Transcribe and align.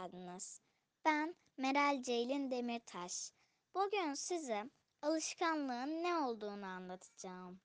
geldiniz. 0.00 0.60
Ben 1.04 1.36
Meral 1.56 2.02
Ceylin 2.02 2.50
Demirtaş. 2.50 3.32
Bugün 3.74 4.14
size 4.14 4.64
alışkanlığın 5.02 6.02
ne 6.02 6.16
olduğunu 6.16 6.66
anlatacağım. 6.66 7.60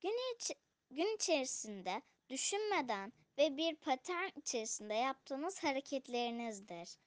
Gün, 0.00 0.34
iç- 0.34 0.56
gün 0.90 1.16
içerisinde 1.16 2.02
düşünmeden 2.28 3.12
ve 3.38 3.56
bir 3.56 3.76
patern 3.76 4.28
içerisinde 4.36 4.94
yaptığınız 4.94 5.64
hareketlerinizdir. 5.64 6.98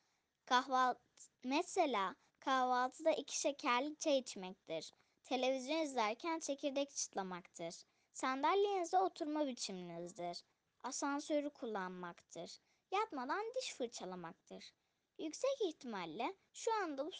Kahvaltı, 0.45 1.01
mesela 1.43 2.15
kahvaltıda 2.39 3.11
iki 3.11 3.39
şekerli 3.39 3.95
çay 3.99 4.17
içmektir. 4.17 4.91
Televizyon 5.23 5.77
izlerken 5.77 6.39
çekirdek 6.39 6.91
çıtlamaktır. 6.91 7.75
Sandalyenizde 8.13 8.97
oturma 8.97 9.47
biçiminizdir 9.47 10.43
asansörü 10.83 11.49
kullanmaktır. 11.49 12.59
Yatmadan 12.91 13.45
diş 13.55 13.73
fırçalamaktır. 13.73 14.73
Yüksek 15.17 15.61
ihtimalle 15.61 16.35
şu 16.53 16.73
anda 16.73 17.05
bu, 17.05 17.11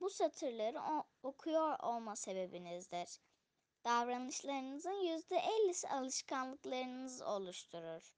bu 0.00 0.10
satırları 0.10 1.04
okuyor 1.22 1.78
olma 1.80 2.16
sebebinizdir. 2.16 3.20
Davranışlarınızın 3.84 5.00
yüzde 5.00 5.36
ellisi 5.36 5.88
alışkanlıklarınız 5.88 7.22
oluşturur. 7.22 8.16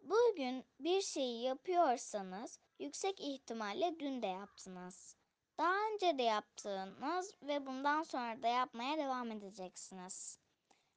Bugün 0.00 0.64
bir 0.80 1.00
şeyi 1.00 1.42
yapıyorsanız 1.42 2.58
yüksek 2.78 3.20
ihtimalle 3.20 4.00
dün 4.00 4.22
de 4.22 4.26
yaptınız. 4.26 5.16
Daha 5.58 5.74
önce 5.92 6.18
de 6.18 6.22
yaptığınız 6.22 7.34
ve 7.42 7.66
bundan 7.66 8.02
sonra 8.02 8.42
da 8.42 8.48
yapmaya 8.48 8.98
devam 8.98 9.30
edeceksiniz. 9.30 10.38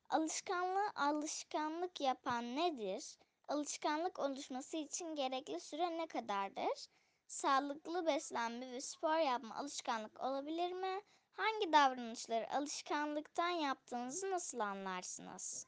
Alışkanlığı 0.10 0.92
alışkanlık 0.96 2.02
yapan 2.02 2.56
nedir? 2.56 3.18
Alışkanlık 3.48 4.20
oluşması 4.20 4.78
için 4.78 5.16
gerekli 5.16 5.60
süre 5.60 5.98
ne 5.98 6.08
kadardır? 6.08 6.88
Sağlıklı 7.28 8.06
beslenme 8.06 8.72
ve 8.72 8.82
spor 8.82 9.18
yapma 9.18 9.56
alışkanlık 9.56 10.20
olabilir 10.20 10.72
mi? 10.72 11.02
Hangi 11.34 11.74
davranışları 11.74 12.54
alışkanlıktan 12.54 13.50
yaptığınızı 13.50 14.32
nasıl 14.32 14.60
anlarsınız? 14.60 15.68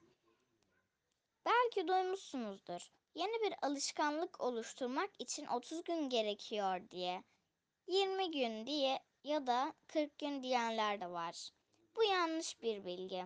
Belki 1.46 1.88
duymuşsunuzdur. 1.88 2.92
Yeni 3.16 3.42
bir 3.42 3.54
alışkanlık 3.62 4.42
oluşturmak 4.42 5.10
için 5.20 5.48
30 5.48 5.84
gün 5.84 6.10
gerekiyor 6.10 6.90
diye. 6.90 7.24
20 7.88 8.32
gün 8.32 8.66
diye 8.66 9.00
ya 9.24 9.48
da 9.48 9.74
40 9.88 10.18
gün 10.18 10.44
diyenler 10.44 11.02
de 11.02 11.10
var. 11.12 11.50
Bu 11.96 12.04
yanlış 12.04 12.62
bir 12.62 12.86
bilgi. 12.86 13.26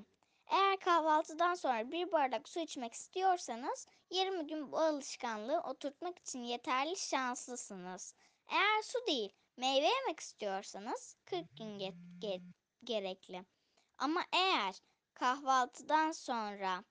Eğer 0.51 0.79
kahvaltıdan 0.79 1.55
sonra 1.55 1.91
bir 1.91 2.11
bardak 2.11 2.49
su 2.49 2.59
içmek 2.59 2.93
istiyorsanız 2.93 3.87
20 4.11 4.47
gün 4.47 4.71
bu 4.71 4.79
alışkanlığı 4.79 5.59
oturtmak 5.61 6.19
için 6.19 6.43
yeterli 6.43 6.97
şanslısınız. 6.97 8.15
Eğer 8.47 8.81
su 8.81 8.99
değil, 9.07 9.33
meyve 9.57 9.85
yemek 9.87 10.19
istiyorsanız 10.19 11.15
40 11.25 11.57
gün 11.57 11.79
ge- 11.79 12.19
ge- 12.21 12.53
gerekli. 12.83 13.45
Ama 13.97 14.21
eğer 14.33 14.75
kahvaltıdan 15.13 16.11
sonra 16.11 16.83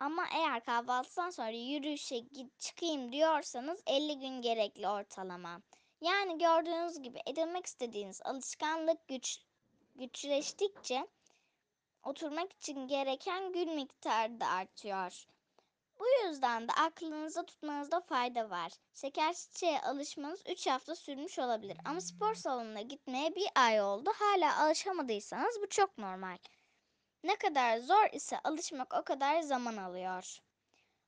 ama 0.00 0.26
eğer 0.34 0.64
kahvaltıdan 0.64 1.30
sonra 1.30 1.50
yürüyüşe 1.50 2.18
git 2.18 2.58
çıkayım 2.58 3.12
diyorsanız 3.12 3.82
50 3.86 4.18
gün 4.18 4.42
gerekli 4.42 4.88
ortalama. 4.88 5.62
Yani 6.00 6.38
gördüğünüz 6.38 7.02
gibi 7.02 7.18
edinmek 7.26 7.66
istediğiniz 7.66 8.20
alışkanlık 8.24 9.08
güç 9.08 9.38
güçleştikçe 9.98 11.06
oturmak 12.02 12.52
için 12.52 12.88
gereken 12.88 13.52
gün 13.52 13.74
miktarı 13.74 14.40
da 14.40 14.46
artıyor. 14.46 15.26
Bu 15.98 16.04
yüzden 16.08 16.68
de 16.68 16.72
aklınızda 16.72 17.46
tutmanızda 17.46 18.00
fayda 18.00 18.50
var. 18.50 18.72
Şeker 18.94 19.34
çiçeğe 19.34 19.80
alışmanız 19.80 20.42
3 20.48 20.66
hafta 20.66 20.96
sürmüş 20.96 21.38
olabilir 21.38 21.78
ama 21.84 22.00
spor 22.00 22.34
salonuna 22.34 22.80
gitmeye 22.80 23.34
bir 23.34 23.48
ay 23.54 23.80
oldu. 23.80 24.10
Hala 24.14 24.64
alışamadıysanız 24.64 25.60
bu 25.62 25.68
çok 25.68 25.98
normal. 25.98 26.38
Ne 27.24 27.36
kadar 27.36 27.78
zor 27.78 28.08
ise 28.12 28.38
alışmak 28.44 28.94
o 28.94 29.04
kadar 29.04 29.40
zaman 29.40 29.76
alıyor. 29.76 30.38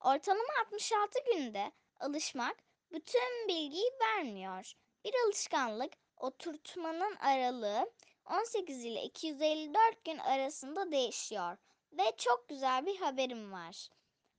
Ortalama 0.00 0.52
66 0.66 1.18
günde 1.32 1.72
alışmak 2.00 2.56
bütün 2.92 3.48
bilgiyi 3.48 3.90
vermiyor. 4.00 4.72
Bir 5.04 5.14
alışkanlık 5.26 5.92
oturtmanın 6.16 7.16
aralığı 7.16 7.90
18 8.30 8.84
ile 8.84 9.02
254 9.02 10.04
gün 10.04 10.18
arasında 10.18 10.92
değişiyor. 10.92 11.56
Ve 11.92 12.12
çok 12.16 12.48
güzel 12.48 12.86
bir 12.86 12.96
haberim 12.96 13.52
var. 13.52 13.88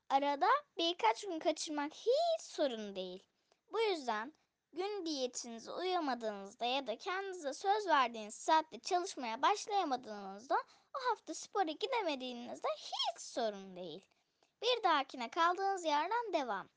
Arada 0.09 0.47
birkaç 0.77 1.22
gün 1.22 1.39
kaçırmak 1.39 1.94
hiç 1.94 2.41
sorun 2.41 2.95
değil. 2.95 3.23
Bu 3.72 3.81
yüzden 3.81 4.33
gün 4.73 5.05
diyetinize 5.05 5.72
uyamadığınızda 5.72 6.66
ya 6.66 6.88
da 6.88 6.97
kendinize 6.97 7.53
söz 7.53 7.88
verdiğiniz 7.88 8.35
saatte 8.35 8.79
çalışmaya 8.79 9.41
başlayamadığınızda 9.41 10.56
o 10.97 11.09
hafta 11.09 11.33
spora 11.33 11.71
gidemediğinizde 11.71 12.67
hiç 12.67 13.21
sorun 13.21 13.75
değil. 13.75 14.06
Bir 14.61 14.83
dahakine 14.83 15.29
kaldığınız 15.29 15.85
yerden 15.85 16.33
devam. 16.33 16.69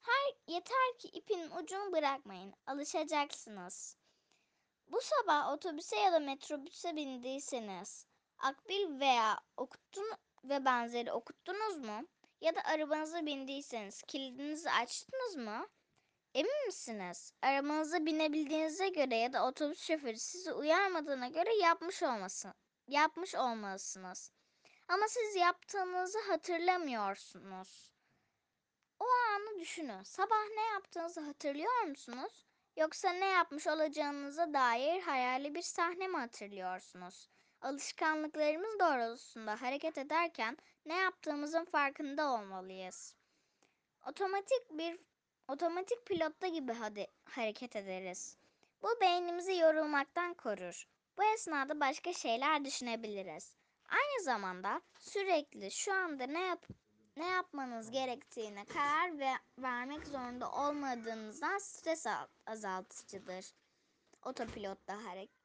Her 0.00 0.54
yeter 0.54 0.98
ki 0.98 1.08
ipin 1.08 1.50
ucunu 1.50 1.92
bırakmayın. 1.92 2.54
Alışacaksınız. 2.66 3.96
Bu 4.88 5.00
sabah 5.00 5.52
otobüse 5.52 5.96
ya 5.96 6.12
da 6.12 6.18
metrobüse 6.18 6.96
bindiyseniz, 6.96 8.06
akbil 8.38 9.00
veya 9.00 9.40
okuttun 9.56 10.06
ve 10.44 10.64
benzeri 10.64 11.12
okuttunuz 11.12 11.76
mu? 11.76 12.08
Ya 12.40 12.54
da 12.54 12.60
arabanıza 12.64 13.26
bindiyseniz 13.26 14.02
kilidinizi 14.02 14.70
açtınız 14.70 15.36
mı? 15.36 15.66
Emin 16.34 16.66
misiniz? 16.66 17.32
Arabanıza 17.42 18.06
binebildiğinize 18.06 18.88
göre 18.88 19.16
ya 19.16 19.32
da 19.32 19.46
otobüs 19.46 19.82
şoförü 19.82 20.18
sizi 20.18 20.52
uyarmadığına 20.52 21.28
göre 21.28 21.54
yapmış 21.54 22.02
olmasın, 22.02 22.54
yapmış 22.88 23.34
olmalısınız. 23.34 24.32
Ama 24.88 25.08
siz 25.08 25.36
yaptığınızı 25.36 26.18
hatırlamıyorsunuz. 26.28 27.92
O 29.00 29.04
anı 29.04 29.60
düşünün. 29.60 30.02
Sabah 30.02 30.48
ne 30.56 30.62
yaptığınızı 30.62 31.20
hatırlıyor 31.20 31.82
musunuz? 31.82 32.46
Yoksa 32.76 33.12
ne 33.12 33.26
yapmış 33.26 33.66
olacağınıza 33.66 34.52
dair 34.52 35.02
hayali 35.02 35.54
bir 35.54 35.62
sahne 35.62 36.08
mi 36.08 36.16
hatırlıyorsunuz? 36.16 37.28
Alışkanlıklarımız 37.60 38.80
doğrultusunda 38.80 39.62
hareket 39.62 39.98
ederken 39.98 40.56
ne 40.86 40.94
yaptığımızın 40.94 41.64
farkında 41.64 42.30
olmalıyız. 42.30 43.14
Otomatik 44.08 44.70
bir 44.70 44.98
otomatik 45.48 46.06
pilotta 46.06 46.48
gibi 46.48 46.72
hadi 46.72 47.06
hareket 47.24 47.76
ederiz. 47.76 48.36
Bu 48.82 49.00
beynimizi 49.00 49.56
yorulmaktan 49.56 50.34
korur. 50.34 50.86
Bu 51.18 51.24
esnada 51.24 51.80
başka 51.80 52.12
şeyler 52.12 52.64
düşünebiliriz. 52.64 53.56
Aynı 53.88 54.24
zamanda 54.24 54.80
sürekli 54.98 55.70
şu 55.70 55.92
anda 55.92 56.26
ne 56.26 56.40
yap 56.40 56.66
ne 57.16 57.26
yapmanız 57.26 57.90
gerektiğine 57.90 58.64
karar 58.64 59.18
ve 59.18 59.30
vermek 59.58 60.06
zorunda 60.06 60.50
olmadığınızdan 60.52 61.58
stres 61.58 62.06
al- 62.06 62.26
azaltıcıdır. 62.46 63.54
Otopilotta 64.24 65.04
hareket. 65.04 65.36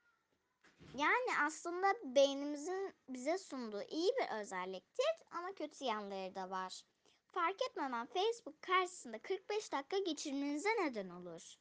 Yani 0.93 1.31
aslında 1.45 1.87
beynimizin 2.03 2.93
bize 3.09 3.37
sunduğu 3.37 3.81
iyi 3.81 4.11
bir 4.19 4.39
özelliktir 4.39 5.11
ama 5.31 5.53
kötü 5.53 5.85
yanları 5.85 6.35
da 6.35 6.49
var. 6.49 6.81
Fark 7.31 7.61
etmeden 7.69 8.05
Facebook 8.05 8.61
karşısında 8.61 9.19
45 9.19 9.71
dakika 9.71 9.97
geçirmenize 9.97 10.69
neden 10.69 11.09
olur. 11.09 11.55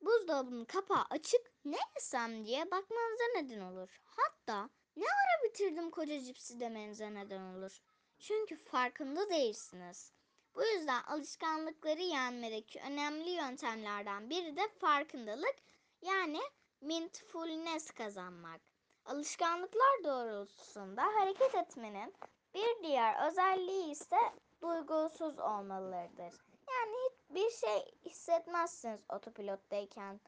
Buzdolabının 0.00 0.64
kapağı 0.64 1.04
açık 1.10 1.52
ne 1.64 1.78
yesem 1.96 2.44
diye 2.44 2.64
bakmanıza 2.70 3.24
neden 3.36 3.60
olur. 3.60 4.00
Hatta 4.04 4.70
ne 4.96 5.04
ara 5.04 5.44
bitirdim 5.50 5.90
koca 5.90 6.20
cipsi 6.20 6.60
demenize 6.60 7.14
neden 7.14 7.40
olur. 7.54 7.80
Çünkü 8.20 8.56
farkında 8.56 9.30
değilsiniz. 9.30 10.12
Bu 10.54 10.64
yüzden 10.64 11.02
alışkanlıkları 11.02 12.00
yenmedeki 12.00 12.80
önemli 12.80 13.30
yöntemlerden 13.30 14.30
biri 14.30 14.56
de 14.56 14.68
farkındalık 14.80 15.56
yani 16.02 16.40
mindfulness 16.80 17.90
kazanmak. 17.90 18.60
Alışkanlıklar 19.04 20.04
doğrultusunda 20.04 21.02
hareket 21.02 21.54
etmenin 21.54 22.14
bir 22.54 22.82
diğer 22.82 23.28
özelliği 23.28 23.90
ise 23.90 24.16
duygusuz 24.62 25.38
olmalıdır. 25.38 26.34
Yani 26.70 26.96
hiçbir 27.10 27.50
şey 27.50 27.94
hissetmezsiniz 28.04 29.00
otopilottayken. 29.08 30.20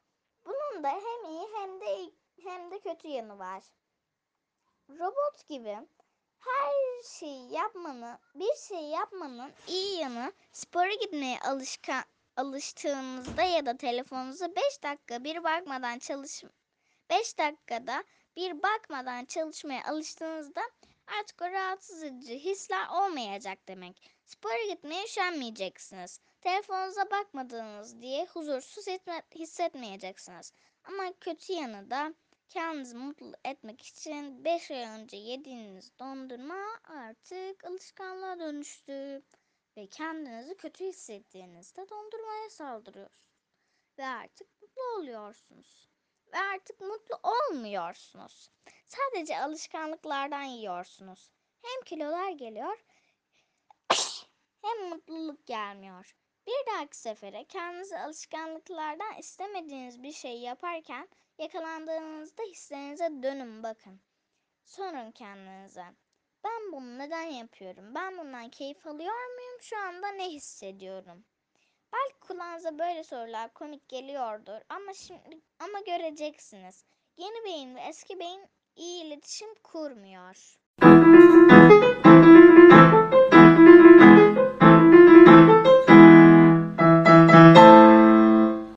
Bunun 0.46 0.82
da 0.82 0.88
hem 0.88 1.30
iyi 1.30 1.48
hem 1.54 1.80
de 1.80 2.12
hem 2.42 2.70
de 2.70 2.80
kötü 2.80 3.08
yanı 3.08 3.38
var. 3.38 3.62
Robot 4.90 5.48
gibi 5.48 5.78
her 6.46 7.02
şeyi 7.18 7.52
yapmanın, 7.52 8.18
bir 8.34 8.56
şey 8.68 8.82
yapmanın 8.82 9.52
iyi 9.68 9.98
yanı 9.98 10.32
spora 10.52 10.94
gitmeye 10.94 11.38
alışkan 11.40 12.04
alıştığınızda 12.36 13.42
ya 13.42 13.66
da 13.66 13.76
telefonunuza 13.76 14.56
5 14.56 14.82
dakika 14.82 15.24
bir 15.24 15.44
bakmadan 15.44 15.98
çalış 15.98 16.44
5 17.10 17.38
dakikada 17.38 18.04
bir 18.36 18.62
bakmadan 18.62 19.24
çalışmaya 19.24 19.84
alıştığınızda 19.84 20.62
Artık 21.18 21.42
o 21.42 21.50
rahatsız 21.50 22.02
edici 22.02 22.38
hisler 22.44 22.88
olmayacak 22.88 23.58
demek. 23.68 24.10
Spora 24.24 24.62
gitmeye 24.68 25.04
üşenmeyeceksiniz. 25.04 26.20
Telefonunuza 26.40 27.10
bakmadığınız 27.10 28.00
diye 28.00 28.26
huzursuz 28.26 28.88
etme- 28.88 29.22
hissetmeyeceksiniz. 29.34 30.52
Ama 30.84 31.12
kötü 31.20 31.52
yanı 31.52 31.90
da 31.90 32.14
kendinizi 32.52 32.96
mutlu 32.96 33.32
etmek 33.44 33.82
için 33.82 34.44
5 34.44 34.70
ay 34.70 34.84
önce 34.84 35.16
yediğiniz 35.16 35.98
dondurma 35.98 36.80
artık 36.84 37.64
alışkanlığa 37.64 38.38
dönüştü. 38.38 39.22
Ve 39.76 39.86
kendinizi 39.86 40.56
kötü 40.56 40.84
hissettiğinizde 40.84 41.88
dondurmaya 41.88 42.50
saldırıyorsunuz. 42.50 43.22
Ve 43.98 44.06
artık 44.06 44.48
mutlu 44.62 44.82
oluyorsunuz. 44.98 45.90
Ve 46.32 46.38
artık 46.38 46.80
mutlu 46.80 47.20
olmuyorsunuz. 47.22 48.50
Sadece 48.86 49.38
alışkanlıklardan 49.38 50.42
yiyorsunuz. 50.42 51.30
Hem 51.62 51.82
kilolar 51.84 52.30
geliyor 52.30 52.84
hem 54.62 54.88
mutluluk 54.88 55.46
gelmiyor. 55.46 56.16
Bir 56.46 56.72
dahaki 56.72 56.96
sefere 56.96 57.44
kendinizi 57.44 57.98
alışkanlıklardan 57.98 59.18
istemediğiniz 59.18 60.02
bir 60.02 60.12
şey 60.12 60.40
yaparken 60.40 61.08
yakalandığınızda 61.42 62.42
hislerinize 62.42 63.10
dönün 63.22 63.62
bakın. 63.62 64.00
Sorun 64.64 65.10
kendinize. 65.10 65.84
Ben 66.44 66.72
bunu 66.72 66.98
neden 66.98 67.22
yapıyorum? 67.22 67.94
Ben 67.94 68.18
bundan 68.18 68.48
keyif 68.48 68.86
alıyor 68.86 69.34
muyum? 69.34 69.60
Şu 69.60 69.78
anda 69.78 70.08
ne 70.08 70.28
hissediyorum? 70.28 71.24
Belki 71.92 72.20
kulağınıza 72.20 72.78
böyle 72.78 73.04
sorular 73.04 73.54
komik 73.54 73.88
geliyordur 73.88 74.60
ama 74.68 74.94
şimdi 74.94 75.40
ama 75.58 75.80
göreceksiniz. 75.86 76.84
Yeni 77.16 77.44
beyin 77.44 77.74
ve 77.74 77.80
eski 77.80 78.18
beyin 78.18 78.48
iyi 78.76 79.04
iletişim 79.04 79.54
kurmuyor. 79.62 80.58